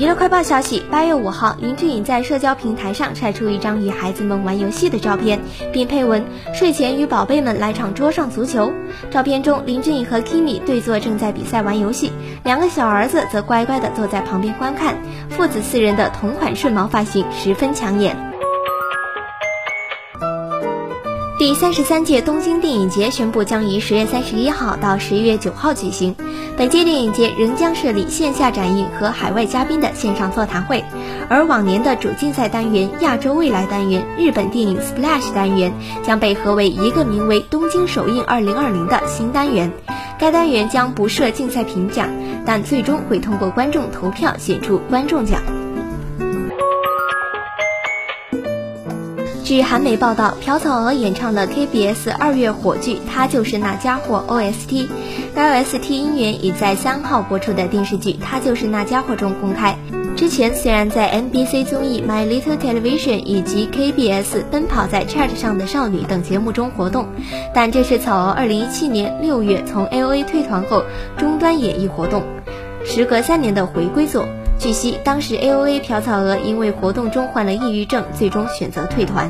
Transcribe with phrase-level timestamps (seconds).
[0.00, 5.38] 娱乐快报消息：八月五号，林志颖在社交平台上晒出一张与孩子们玩游戏的照片，
[5.74, 6.24] 并配文
[6.56, 8.72] ：“睡前与宝贝们来场桌上足球。”
[9.12, 12.12] 照片中，林志颖和 Kimi 对坐正在比赛玩游戏，
[12.44, 14.96] 两个小儿子则乖乖地坐在旁边观看。
[15.28, 18.29] 父子四人的同款顺毛发型十分抢眼。
[21.40, 26.14] 第三十三届东京电影节宣布将于十月三十一号到十一月九号举行。
[26.54, 30.84] 本届电影节仍将设立线下展映和海外嘉宾的线上座谈会，
[31.30, 39.72] 而往年的主竞赛单元、亚洲未来单元、日本电影 Splash 单元将被合为一个名为“东京首映二零二零”的新单元。
[40.18, 42.06] 该单元将不设竞赛评奖，
[42.44, 45.40] 但最终会通过观众投票选出观众奖。
[49.50, 59.76] 据韩媒报道，朴草娥演唱的 KBS 二月火炬《他就是那家伙》OST，OST 音源已在三号播出的电视剧《他就是那家伙》中公开。
[60.16, 67.08] 之前虽然在 MBC 综艺《My Little Television》以及 KBS 奔跑在 Chat 上的少女等节目中活动，
[67.52, 70.84] 但这是草娥2017年六月从 AOA 退团后
[71.16, 72.22] 终端演艺活动，
[72.84, 74.28] 时隔三年的回归作。
[74.60, 79.26] 据悉，当时 AOA 朴草娥因为活动中患了抑郁症，最终选择退团。